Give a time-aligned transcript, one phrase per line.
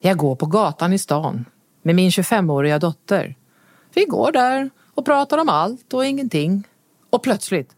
[0.00, 1.44] Jag går på gatan i stan
[1.82, 3.36] med min 25-åriga dotter.
[3.94, 6.64] Vi går där och pratar om allt och ingenting.
[7.10, 7.70] Och plötsligt,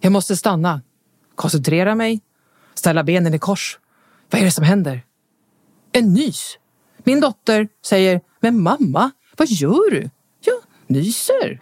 [0.00, 0.82] jag måste stanna,
[1.34, 2.20] koncentrera mig,
[2.74, 3.78] ställa benen i kors.
[4.30, 5.02] Vad är det som händer?
[5.92, 6.58] En nys.
[7.04, 10.10] Min dotter säger, men mamma, vad gör du?
[10.40, 10.56] Jag
[10.86, 11.60] nyser.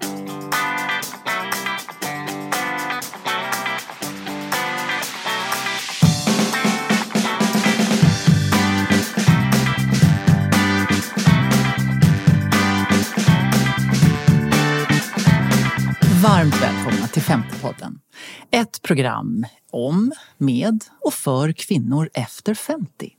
[18.91, 23.13] Program om, med och för kvinnor efter 50.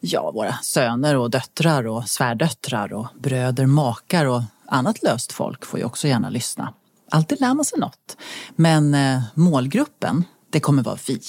[0.00, 5.80] Ja, våra söner och döttrar och svärdöttrar och bröder, makar och annat löst folk får
[5.80, 6.74] ju också gärna lyssna.
[7.10, 8.16] Alltid lär man sig något.
[8.56, 11.20] Men eh, målgruppen, det kommer vara vi,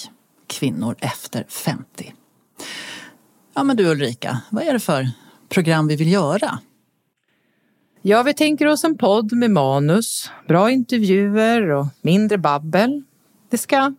[0.47, 2.13] kvinnor efter 50.
[3.53, 5.09] Ja, men du Ulrika, vad är det för
[5.49, 6.59] program vi vill göra?
[8.01, 13.03] Ja, vi tänker oss en podd med manus, bra intervjuer och mindre babbel.
[13.49, 13.93] Det ska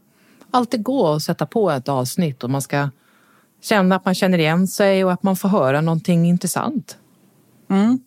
[0.50, 2.90] alltid gå att sätta på ett avsnitt och man ska
[3.62, 6.96] känna att man känner igen sig och att man får höra någonting intressant.
[7.70, 7.98] Mm.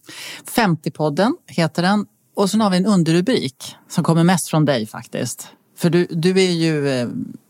[0.55, 2.05] 50-podden heter den
[2.35, 5.47] och sen har vi en underrubrik som kommer mest från dig faktiskt.
[5.77, 7.07] För du, du är ju eh,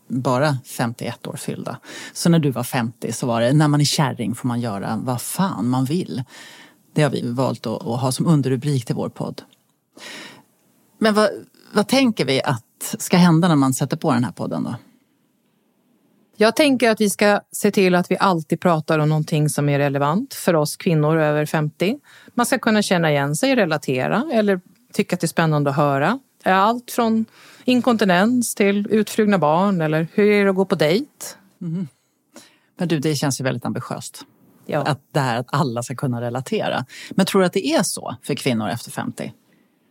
[0.08, 1.78] bara 51 år fyllda.
[2.12, 5.00] Så när du var 50 så var det, när man är kärring får man göra
[5.02, 6.22] vad fan man vill.
[6.92, 9.42] Det har vi valt att, att ha som underrubrik till vår podd.
[10.98, 11.30] Men vad,
[11.74, 14.74] vad tänker vi att ska hända när man sätter på den här podden då?
[16.36, 19.78] Jag tänker att vi ska se till att vi alltid pratar om någonting som är
[19.78, 21.98] relevant för oss kvinnor över 50.
[22.34, 24.60] Man ska kunna känna igen sig, relatera eller
[24.92, 26.18] tycka att det är spännande att höra.
[26.44, 27.24] Allt från
[27.64, 31.10] inkontinens till utflugna barn eller hur är det att gå på dejt?
[31.62, 31.88] Mm.
[32.76, 34.24] Men du, det känns ju väldigt ambitiöst.
[34.66, 34.82] Ja.
[34.82, 36.84] Att det här att alla ska kunna relatera.
[37.10, 39.32] Men tror du att det är så för kvinnor efter 50?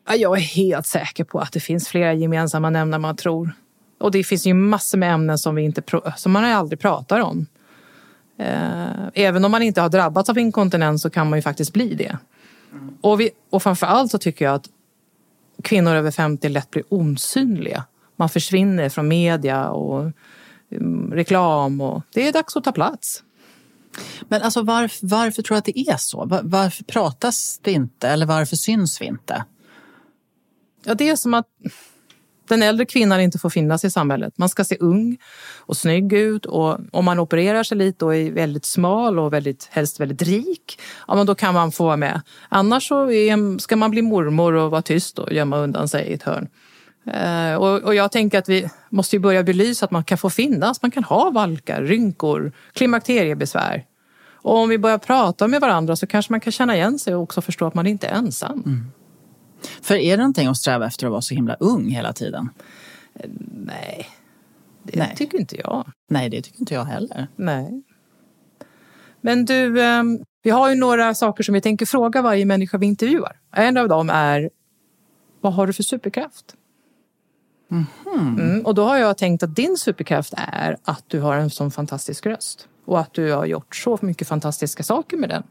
[0.07, 3.53] Jag är helt säker på att det finns flera gemensamma nämnare man tror.
[3.99, 5.81] Och det finns ju massor med ämnen som, vi inte,
[6.17, 7.45] som man aldrig pratar om.
[8.37, 11.95] Eh, även om man inte har drabbats av inkontinens så kan man ju faktiskt bli
[11.95, 12.17] det.
[13.01, 14.69] Och, vi, och framför allt så tycker jag att
[15.63, 17.83] kvinnor över 50 lätt blir osynliga.
[18.15, 20.11] Man försvinner från media och
[20.69, 23.23] um, reklam och det är dags att ta plats.
[24.27, 26.25] Men alltså varför, varför tror du att det är så?
[26.25, 29.43] Var, varför pratas det inte eller varför syns vi inte?
[30.83, 31.47] Ja, det är som att
[32.47, 34.37] den äldre kvinnan inte får finnas i samhället.
[34.37, 35.17] Man ska se ung
[35.59, 39.67] och snygg ut och om man opererar sig lite och är väldigt smal och väldigt,
[39.71, 42.21] helst väldigt rik, ja men då kan man få vara med.
[42.49, 46.13] Annars så är, ska man bli mormor och vara tyst och gömma undan sig i
[46.13, 46.47] ett hörn.
[47.07, 50.29] Eh, och, och, jag tänker att vi måste ju börja belysa att man kan få
[50.29, 53.85] finnas, man kan ha valkar, rynkor, klimakteriebesvär.
[54.41, 57.21] Och om vi börjar prata med varandra så kanske man kan känna igen sig och
[57.21, 58.63] också förstå att man inte är ensam.
[58.65, 58.91] Mm.
[59.81, 62.49] För är det någonting att sträva efter att vara så himla ung hela tiden?
[63.65, 64.07] Nej,
[64.83, 65.13] det Nej.
[65.15, 65.91] tycker inte jag.
[66.09, 67.27] Nej, det tycker inte jag heller.
[67.35, 67.83] Nej.
[69.21, 72.85] Men du, ehm, vi har ju några saker som vi tänker fråga varje människa vi
[72.85, 73.39] intervjuar.
[73.51, 74.49] En av dem är,
[75.41, 76.55] vad har du för superkraft?
[77.71, 77.85] Mm
[78.15, 81.71] mm, och då har jag tänkt att din superkraft är att du har en sån
[81.71, 82.67] fantastisk röst.
[82.85, 85.43] Och att du har gjort så mycket fantastiska saker med den.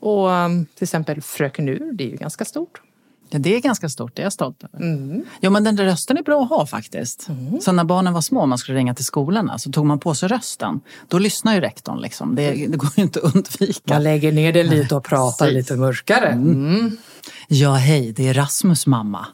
[0.00, 2.82] Och um, till exempel Fröken Ur, det är ju ganska stort.
[3.30, 4.86] Ja, det är ganska stort, det är jag stolt över.
[4.86, 5.24] Mm.
[5.40, 7.28] Ja, men den där rösten är bra att ha faktiskt.
[7.28, 7.60] Mm.
[7.60, 10.14] Så när barnen var små och man skulle ringa till skolorna så tog man på
[10.14, 10.80] sig rösten.
[11.08, 12.34] Då lyssnar ju rektorn liksom.
[12.34, 13.94] Det, det går ju inte att undvika.
[13.94, 15.70] Man lägger ner den lite och pratar Precis.
[15.70, 16.28] lite mörkare.
[16.28, 16.96] Mm.
[17.48, 19.26] Ja, hej, det är Rasmus mamma.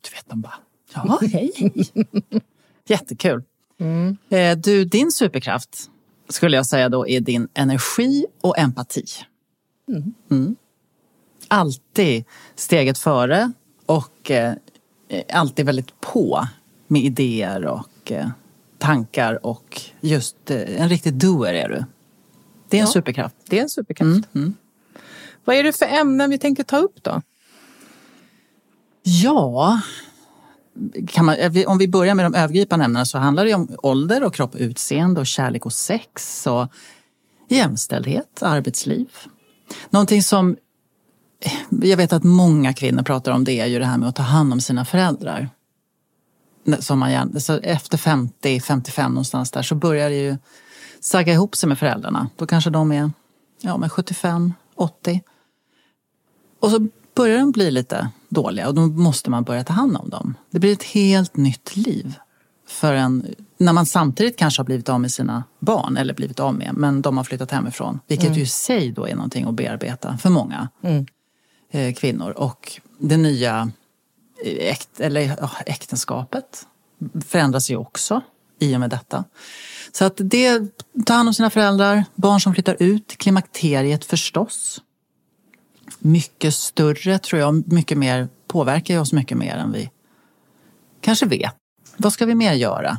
[0.00, 0.54] Du vet, de bara,
[0.94, 1.90] ja, hej, hej.
[2.88, 3.42] Jättekul.
[3.80, 4.16] Mm.
[4.30, 5.90] Eh, du, din superkraft
[6.28, 9.04] skulle jag säga då är din energi och empati.
[10.30, 10.56] Mm.
[11.50, 11.60] Mm.
[11.60, 12.24] Alltid
[12.54, 13.52] steget före
[13.86, 14.54] och eh,
[15.32, 16.46] alltid väldigt på
[16.88, 18.28] med idéer och eh,
[18.78, 21.84] tankar och just eh, en riktig doer är du.
[22.68, 23.36] Det är en ja, superkraft.
[23.48, 24.34] Det är en superkraft.
[24.34, 24.54] Mm.
[25.44, 27.22] Vad är det för ämnen vi tänker ta upp då?
[29.02, 29.80] Ja,
[31.22, 31.36] man,
[31.66, 34.60] om vi börjar med de övergripande ämnena så handlar det om ålder och kropp och
[34.60, 36.66] utseende och kärlek och sex och
[37.48, 39.08] jämställdhet, arbetsliv.
[39.90, 40.56] Någonting som
[41.82, 44.22] jag vet att många kvinnor pratar om det är ju det här med att ta
[44.22, 45.48] hand om sina föräldrar.
[46.78, 50.36] Som man gärna, så efter 50, 55 någonstans där så börjar det ju
[51.00, 52.28] sagga ihop sig med föräldrarna.
[52.36, 53.10] Då kanske de är
[53.60, 55.22] ja, med 75, 80.
[56.60, 60.08] Och så börjar de bli lite dåliga och då måste man börja ta hand om
[60.08, 60.34] dem.
[60.50, 62.14] Det blir ett helt nytt liv
[62.68, 63.26] för en,
[63.58, 67.02] när man samtidigt kanske har blivit av med sina barn, eller blivit av med, men
[67.02, 68.00] de har flyttat hemifrån.
[68.06, 68.38] Vilket mm.
[68.38, 71.06] ju i sig då är någonting att bearbeta för många mm.
[71.70, 72.30] Eh, kvinnor.
[72.30, 73.70] Och det nya
[74.44, 75.36] eh, äkt, eller,
[75.66, 76.66] äktenskapet
[77.26, 78.20] förändras ju också
[78.58, 79.24] i och med detta.
[79.92, 80.62] Så att det,
[81.06, 84.82] ta hand om sina föräldrar, barn som flyttar ut, klimakteriet förstås.
[85.98, 89.90] Mycket större tror jag, mycket mer, påverkar ju oss mycket mer än vi
[91.00, 91.54] kanske vet.
[91.96, 92.98] Vad ska vi mer göra?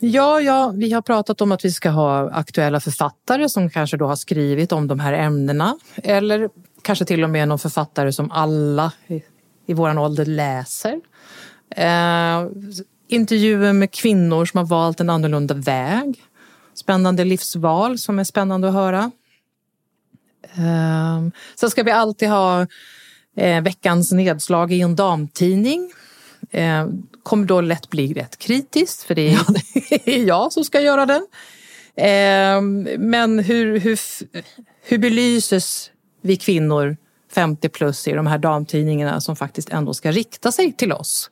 [0.00, 4.06] Ja, ja, vi har pratat om att vi ska ha aktuella författare som kanske då
[4.06, 5.78] har skrivit om de här ämnena.
[5.94, 6.48] Eller
[6.86, 9.22] kanske till och med någon författare som alla i,
[9.66, 11.00] i vår ålder läser.
[11.70, 12.46] Eh,
[13.08, 16.22] intervjuer med kvinnor som har valt en annorlunda väg.
[16.74, 19.10] Spännande livsval som är spännande att höra.
[20.56, 22.66] Eh, sen ska vi alltid ha
[23.36, 25.92] eh, veckans nedslag i en damtidning
[26.50, 26.86] eh,
[27.22, 29.40] kommer då lätt bli rätt kritiskt för det är,
[30.04, 31.26] det är jag som ska göra den.
[31.96, 32.60] Eh,
[32.98, 34.00] men hur, hur,
[34.82, 35.90] hur belyses
[36.26, 36.96] vi kvinnor
[37.32, 41.30] 50 plus i de här damtidningarna som faktiskt ändå ska rikta sig till oss?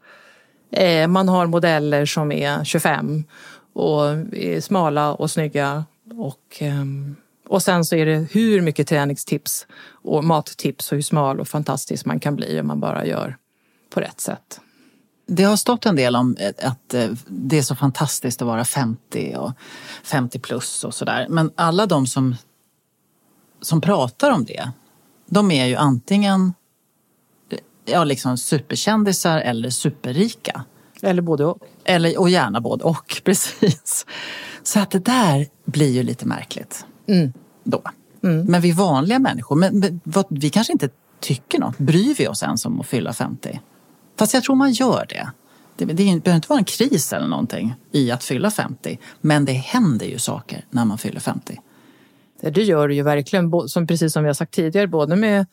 [0.73, 3.25] Eh, man har modeller som är 25
[3.73, 7.17] och är smala och snygga och ehm,
[7.49, 12.07] och sen så är det hur mycket träningstips och mattips och hur smal och fantastisk
[12.07, 13.37] man kan bli om man bara gör
[13.91, 14.61] på rätt sätt.
[15.27, 18.65] Det har stått en del om eh, att eh, det är så fantastiskt att vara
[18.65, 19.53] 50 och
[20.05, 21.27] 50 plus och sådär.
[21.29, 22.37] Men alla de som,
[23.61, 24.71] som pratar om det,
[25.27, 26.53] de är ju antingen
[27.85, 30.65] ja, liksom superkändisar eller superrika.
[31.03, 31.59] Eller både och.
[31.85, 34.07] Eller, och gärna både och, precis.
[34.63, 36.87] Så att det där blir ju lite märkligt.
[37.07, 37.33] Mm.
[37.65, 37.83] Då.
[38.23, 38.47] Mm.
[38.47, 40.89] Men vi vanliga människor, men, men, vad, vi kanske inte
[41.21, 41.79] tycker något.
[41.79, 43.61] Bryr vi oss ens om att fylla 50?
[44.19, 45.31] Fast jag tror man gör det.
[45.77, 48.99] Det, det behöver inte vara en kris eller någonting i att fylla 50.
[49.21, 51.61] Men det händer ju saker när man fyller 50.
[52.41, 55.47] Det gör det ju verkligen, som, precis som vi har sagt tidigare, både med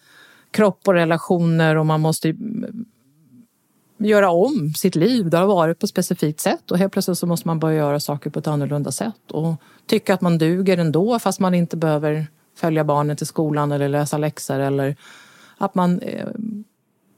[0.52, 2.86] kropp och relationer och man måste mm,
[3.98, 5.30] göra om sitt liv.
[5.30, 8.00] Det har varit på ett specifikt sätt och helt plötsligt så måste man börja göra
[8.00, 9.56] saker på ett annorlunda sätt och
[9.86, 14.18] tycka att man duger ändå fast man inte behöver följa barnen till skolan eller läsa
[14.18, 14.96] läxor eller
[15.58, 16.28] att man eh,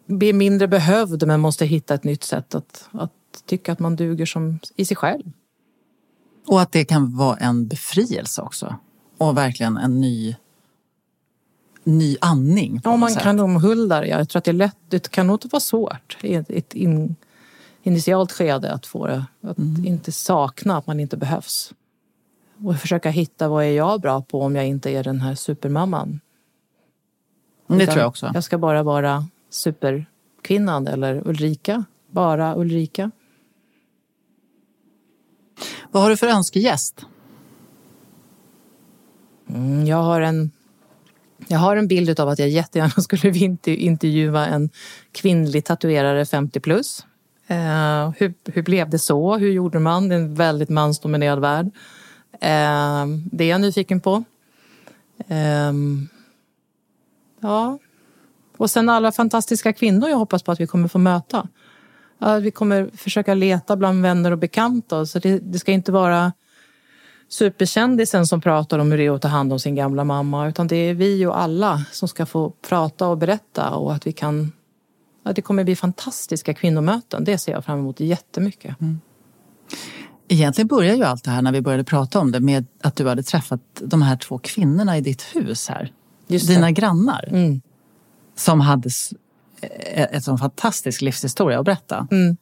[0.06, 3.12] blir mindre behövd men måste hitta ett nytt sätt att, att
[3.46, 5.32] tycka att man duger som i sig själv.
[6.48, 8.76] Och att det kan vara en befrielse också.
[9.24, 10.36] Och verkligen en ny,
[11.84, 12.82] ny andning.
[12.84, 13.24] Ja, man sätt.
[13.24, 14.08] kan omhulda det.
[14.08, 14.78] Jag tror att det är lätt.
[14.90, 17.16] Det kan nog inte vara svårt i ett, in,
[17.84, 19.26] initialt skede att få det.
[19.42, 19.86] Att mm.
[19.86, 21.74] inte sakna att man inte behövs.
[22.64, 26.20] Och försöka hitta vad är jag bra på om jag inte är den här supermamman.
[27.68, 28.32] Det tror jag också.
[28.34, 31.84] Jag ska bara vara superkvinnan eller Ulrika.
[32.12, 33.12] Bara Ulrika.
[35.92, 37.06] Vad har du för önskegäst?
[39.54, 40.52] Mm, jag har en
[41.48, 43.30] jag har en bild av att jag jättegärna skulle
[43.66, 44.70] intervjua en
[45.12, 47.06] kvinnlig tatuerare 50 plus.
[47.48, 49.38] Eh, hur, hur blev det så?
[49.38, 50.10] Hur gjorde man?
[50.10, 51.66] Det är en väldigt mansdominerad värld.
[52.34, 54.24] Eh, det är jag nyfiken på.
[55.28, 55.74] Eh,
[57.40, 57.80] ja,
[58.58, 61.48] och sen alla fantastiska kvinnor jag hoppas på att vi kommer få möta.
[62.42, 65.06] vi kommer försöka leta bland vänner och bekanta.
[65.06, 66.32] Så det, det ska inte vara
[67.34, 70.48] superkändisen som pratar om hur det är att ta hand om sin gamla mamma.
[70.48, 74.12] Utan det är vi och alla som ska få prata och berätta och att vi
[74.12, 74.52] kan
[75.26, 77.24] att det kommer bli fantastiska kvinnomöten.
[77.24, 78.82] Det ser jag fram emot jättemycket.
[78.82, 79.02] Mm.
[80.28, 83.08] Egentligen började ju allt det här när vi började prata om det med att du
[83.08, 85.92] hade träffat de här två kvinnorna i ditt hus här.
[86.28, 87.28] Dina grannar.
[87.32, 87.62] Mm
[88.36, 88.90] som hade
[90.12, 92.08] en sån fantastisk livshistoria att berätta.
[92.12, 92.38] Mm.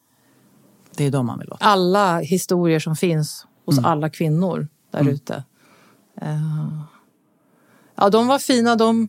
[0.96, 1.58] Det är de man vill åt.
[1.62, 3.92] Alla historier som finns hos mm.
[3.92, 5.14] alla kvinnor där mm.
[5.14, 5.44] ute.
[6.22, 6.84] Uh,
[7.96, 8.76] ja, de var fina.
[8.76, 9.08] De,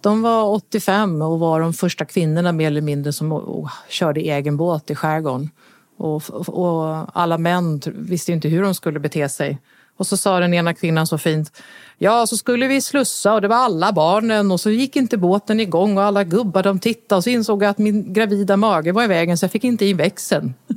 [0.00, 4.56] de var 85 och var de första kvinnorna mer eller mindre som oh, körde egen
[4.56, 5.50] båt i skärgården.
[5.96, 9.58] Och, och alla män visste inte hur de skulle bete sig.
[9.96, 11.62] Och så sa den ena kvinnan så fint.
[11.98, 15.60] Ja, så skulle vi slussa och det var alla barnen och så gick inte båten
[15.60, 19.04] igång och alla gubbar de tittade och så insåg jag att min gravida mage var
[19.04, 20.54] i vägen så jag fick inte in växeln.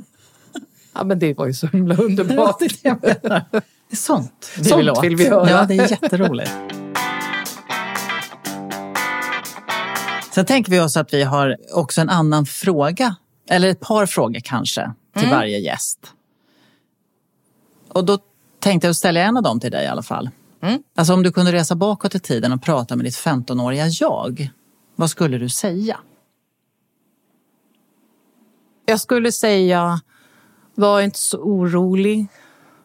[0.92, 2.62] Ja, men det var ju så himla underbart.
[3.90, 5.50] Det är sånt vi Sånt vill, vill vi höra.
[5.50, 6.50] Ja, det är jätteroligt.
[10.30, 13.16] Sen tänker vi oss att vi har också en annan fråga,
[13.48, 15.36] eller ett par frågor kanske, till mm.
[15.36, 15.98] varje gäst.
[17.88, 18.18] Och då
[18.58, 20.30] tänkte jag ställa en av dem till dig i alla fall.
[20.62, 20.82] Mm.
[20.94, 24.50] Alltså om du kunde resa bakåt i tiden och prata med ditt 15-åriga jag,
[24.96, 25.96] vad skulle du säga?
[28.86, 30.00] Jag skulle säga
[30.74, 32.26] Var inte så orolig.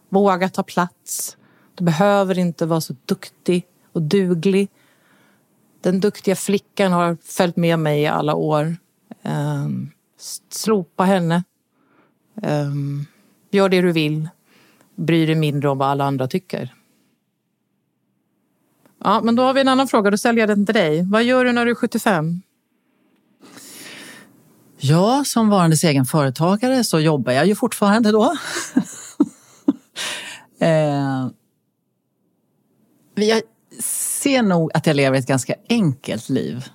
[0.10, 1.38] Våga ta plats.
[1.76, 4.70] Du behöver inte vara så duktig och duglig.
[5.82, 8.78] Den duktiga flickan har följt med mig i alla år.
[9.24, 9.92] Um,
[10.50, 11.44] slopa henne.
[12.44, 13.06] Um,
[13.52, 14.30] gör det du vill.
[14.96, 16.76] Bry dig mindre om vad alla andra tycker.
[19.04, 20.12] Ja, men då har vi en annan fråga.
[20.12, 21.04] Då ställer jag den till dig.
[21.12, 22.42] Vad gör du när du är 75?
[24.78, 28.36] Ja, som varandes egen företagare så jobbar jag ju fortfarande då
[30.60, 31.28] eh,
[33.16, 33.42] jag
[33.80, 36.66] ser nog att jag lever ett ganska enkelt liv.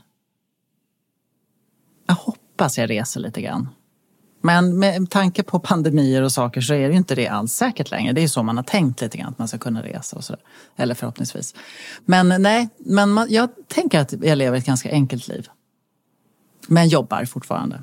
[2.07, 3.69] Jag hoppas jag reser lite grann.
[4.43, 7.91] Men med tanke på pandemier och saker så är det ju inte det alls säkert
[7.91, 8.13] längre.
[8.13, 10.25] Det är ju så man har tänkt lite grann, att man ska kunna resa och
[10.25, 10.43] sådär.
[10.77, 11.55] Eller förhoppningsvis.
[12.05, 15.49] Men nej, men man, jag tänker att jag lever ett ganska enkelt liv.
[16.67, 17.83] Men jobbar fortfarande.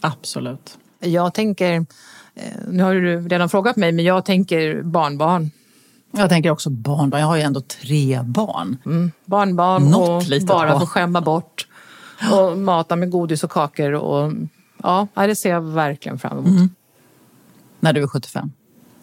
[0.00, 0.78] Absolut.
[1.04, 1.86] Jag tänker,
[2.34, 5.50] eh, nu har du redan frågat mig, men jag tänker barnbarn.
[6.16, 7.20] Jag tänker också barnbarn.
[7.20, 8.76] Jag har ju ändå tre barn.
[8.86, 9.12] Mm.
[9.24, 11.66] Barnbarn Något och bara få skämma bort.
[12.32, 13.92] Och mata med godis och kakor.
[13.92, 14.32] Och,
[14.82, 16.46] ja, det ser jag verkligen fram emot.
[16.46, 16.70] Mm.
[17.80, 18.52] När du är 75?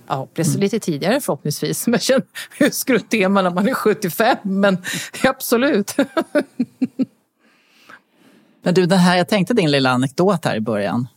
[0.07, 0.59] Ja, det mm.
[0.59, 1.87] lite tidigare förhoppningsvis.
[1.87, 2.23] Men känner
[2.57, 4.37] hur skrutt är man när man är 75?
[4.41, 4.77] Men
[5.23, 5.95] absolut.
[8.63, 11.07] Men du, det här, jag tänkte din lilla anekdot här i början.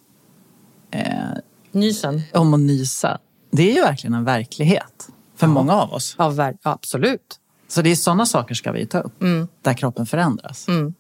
[0.95, 1.39] Eh,
[1.73, 2.23] Nysen?
[2.33, 3.19] Om att nysa.
[3.51, 5.53] Det är ju verkligen en verklighet för ja.
[5.53, 6.15] många av oss.
[6.19, 7.41] Ja, absolut.
[7.69, 9.49] Så det är sådana saker ska vi ta upp, mm.
[9.63, 10.69] där kroppen förändras.
[10.69, 10.95] Mm.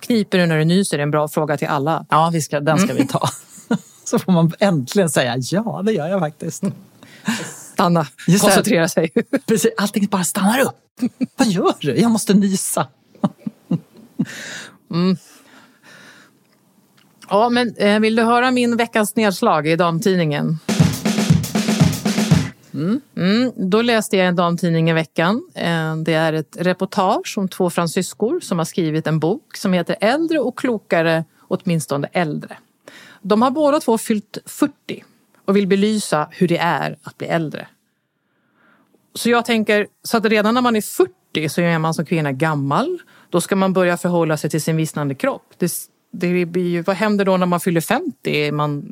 [0.00, 0.98] Kniper du när du nyser?
[0.98, 2.06] är en bra fråga till alla.
[2.10, 3.28] Ja, vi ska, den ska vi ta.
[4.04, 6.64] Så får man äntligen säga ja, det gör jag faktiskt.
[7.72, 9.10] Stanna, Just koncentrera sig.
[9.46, 11.00] Precis, allting bara stannar upp.
[11.36, 12.00] Vad gör du?
[12.00, 12.86] Jag måste nysa.
[14.90, 15.16] Mm.
[17.28, 20.58] Ja, men eh, vill du höra min veckans nedslag i damtidningen?
[22.74, 23.00] Mm.
[23.16, 25.50] Mm, då läste jag en damtidning i veckan.
[25.54, 29.96] Eh, det är ett reportage om två fransyskor som har skrivit en bok som heter
[30.00, 32.56] Äldre och klokare, åtminstone äldre.
[33.22, 35.04] De har båda två fyllt 40
[35.44, 37.66] och vill belysa hur det är att bli äldre.
[39.14, 42.32] Så jag tänker, så att redan när man är 40 så är man som kvinna
[42.32, 42.98] gammal.
[43.30, 45.54] Då ska man börja förhålla sig till sin vissnande kropp.
[45.58, 45.72] Det,
[46.14, 48.30] det blir ju, vad händer då när man fyller 50?
[48.30, 48.84] Är man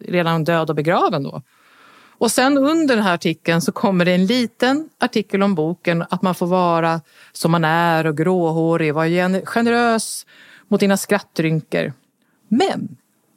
[0.00, 1.42] redan död och begraven då?
[2.22, 6.22] Och sen under den här artikeln så kommer det en liten artikel om boken att
[6.22, 7.00] man får vara
[7.32, 10.26] som man är och gråhårig, vara generös
[10.68, 11.92] mot dina skrattrynkor.
[12.48, 12.96] Men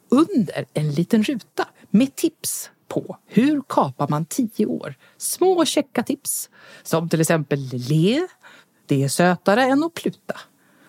[0.09, 4.95] under en liten ruta med tips på hur kapar man tio år.
[5.17, 6.49] Små käcka tips
[6.83, 8.27] som till exempel le,
[8.85, 10.39] det är sötare än att pluta.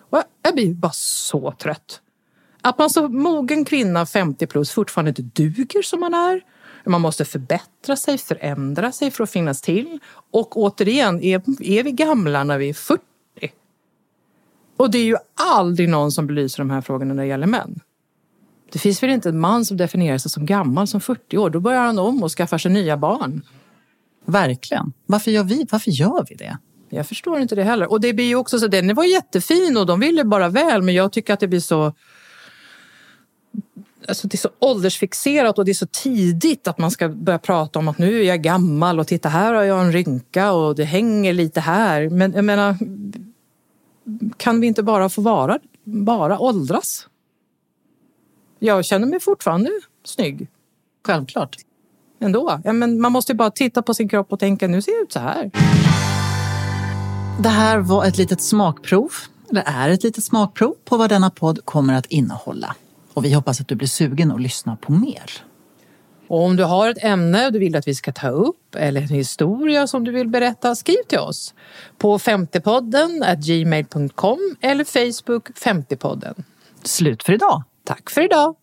[0.09, 2.01] Och jag blir bara så trött.
[2.67, 6.41] Att man som mogen kvinna 50 plus fortfarande inte duger som man är.
[6.85, 9.99] Man måste förbättra sig, förändra sig för att finnas till.
[10.31, 13.01] Och återigen, är, är vi gamla när vi är 40?
[14.77, 17.79] Och det är ju aldrig någon som belyser de här frågorna när det gäller män.
[18.71, 21.49] Det finns väl inte en man som definierar sig som gammal som 40 år.
[21.49, 23.41] Då börjar han om och skaffar sig nya barn.
[24.25, 24.93] Verkligen.
[25.05, 26.57] Varför gör vi, varför gör vi det?
[26.89, 27.91] Jag förstår inte det heller.
[27.91, 30.95] Och det blir ju också så, den var jättefin och de ville bara väl men
[30.95, 31.93] jag tycker att det blir så
[34.07, 37.79] alltså det är så åldersfixerat och det är så tidigt att man ska börja prata
[37.79, 40.83] om att nu är jag gammal och titta här har jag en rynka och det
[40.83, 42.09] hänger lite här.
[42.09, 42.77] Men jag menar,
[44.37, 47.07] kan vi inte bara få vara, bara åldras?
[48.59, 49.69] Jag känner mig fortfarande
[50.03, 50.47] snygg.
[51.05, 51.55] Självklart.
[52.19, 52.61] Ändå.
[52.63, 55.11] Ja, men man måste bara titta på sin kropp och tänka nu ser jag ut
[55.11, 55.51] så här.
[57.39, 59.11] Det här var ett litet smakprov,
[59.49, 62.75] eller är ett litet smakprov på vad denna podd kommer att innehålla.
[63.17, 65.31] Och vi hoppas att du blir sugen och lyssnar på mer.
[66.27, 69.07] Och om du har ett ämne du vill att vi ska ta upp eller en
[69.07, 71.53] historia som du vill berätta, skriv till oss
[71.97, 76.43] på 50podden gmail.com eller Facebook 50podden.
[76.83, 77.63] Slut för idag.
[77.83, 78.55] Tack för idag.